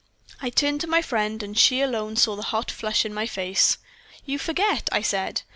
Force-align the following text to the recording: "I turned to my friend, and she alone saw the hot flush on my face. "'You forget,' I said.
"I 0.41 0.49
turned 0.49 0.81
to 0.81 0.87
my 0.87 1.03
friend, 1.03 1.43
and 1.43 1.55
she 1.55 1.79
alone 1.79 2.15
saw 2.15 2.35
the 2.35 2.41
hot 2.49 2.71
flush 2.71 3.05
on 3.05 3.13
my 3.13 3.27
face. 3.27 3.77
"'You 4.25 4.39
forget,' 4.39 4.89
I 4.91 5.03
said. 5.03 5.43